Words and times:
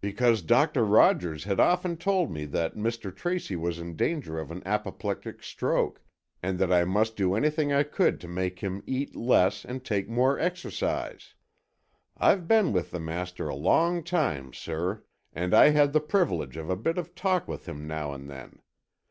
"Because 0.00 0.40
Doctor 0.40 0.86
Rogers 0.86 1.44
had 1.44 1.60
often 1.60 1.98
told 1.98 2.30
me 2.30 2.46
that 2.46 2.76
Mr. 2.76 3.14
Tracy 3.14 3.56
was 3.56 3.78
in 3.78 3.94
danger 3.94 4.38
of 4.38 4.50
an 4.50 4.62
apoplectic 4.64 5.42
stroke, 5.42 6.00
and 6.42 6.58
that 6.58 6.72
I 6.72 6.84
must 6.86 7.14
do 7.14 7.34
anything 7.34 7.70
I 7.70 7.82
could 7.82 8.22
to 8.22 8.26
make 8.26 8.60
him 8.60 8.82
eat 8.86 9.14
less 9.14 9.66
and 9.66 9.84
take 9.84 10.08
more 10.08 10.38
exercise. 10.38 11.34
I've 12.16 12.48
been 12.48 12.72
with 12.72 12.90
the 12.90 13.00
master 13.00 13.50
a 13.50 13.54
long 13.54 14.02
time, 14.02 14.54
sir, 14.54 15.02
and 15.34 15.52
I 15.52 15.68
had 15.68 15.92
the 15.92 16.00
privilege 16.00 16.56
of 16.56 16.70
a 16.70 16.74
bit 16.76 16.96
of 16.96 17.14
talk 17.14 17.46
with 17.46 17.68
him 17.68 17.86
now 17.86 18.14
and 18.14 18.30
then. 18.30 18.62